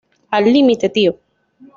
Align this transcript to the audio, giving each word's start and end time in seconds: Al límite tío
Al 0.31 0.45
límite 0.51 0.89
tío 0.89 1.19